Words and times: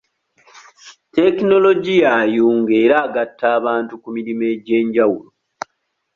Tekinologiya 1.15 2.07
ayunga 2.21 2.73
era 2.83 2.95
agata 3.05 3.45
abantu 3.57 3.93
ku 4.01 4.07
mirimu 4.15 4.43
egy'enjawulo. 4.53 5.29